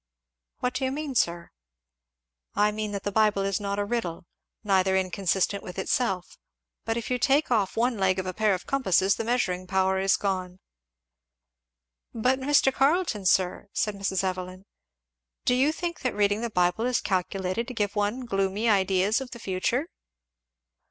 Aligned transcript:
"What 0.61 0.73
do 0.73 0.83
you 0.83 0.91
mean, 0.91 1.13
sir?" 1.13 1.51
"I 2.55 2.71
mean 2.71 2.91
that 2.91 3.03
the 3.03 3.11
Bible 3.11 3.43
is 3.43 3.59
not 3.59 3.77
a 3.77 3.85
riddle, 3.85 4.25
neither 4.63 4.97
inconsistent 4.97 5.61
with 5.63 5.77
itself; 5.77 6.39
but 6.85 6.97
if 6.97 7.11
you 7.11 7.19
take 7.19 7.51
off 7.51 7.77
one 7.77 7.99
leg 7.99 8.17
of 8.17 8.25
a 8.25 8.33
pair 8.33 8.55
of 8.55 8.65
compasses 8.65 9.13
the 9.13 9.23
measuring 9.23 9.67
power 9.67 9.99
is 9.99 10.17
gone." 10.17 10.57
"But 12.15 12.39
Mr. 12.39 12.73
Carleton, 12.73 13.27
sir," 13.27 13.67
said 13.73 13.93
Mrs. 13.93 14.23
Evelyn, 14.23 14.65
"do 15.45 15.53
you 15.53 15.71
think 15.71 15.99
that 15.99 16.15
reading 16.15 16.41
the 16.41 16.49
Bible 16.49 16.85
is 16.85 16.99
calculated 16.99 17.67
to 17.67 17.73
give 17.75 17.95
one 17.95 18.25
gloomy 18.25 18.67
ideas 18.67 19.21
of 19.21 19.29
the 19.29 19.39
future?" 19.39 19.85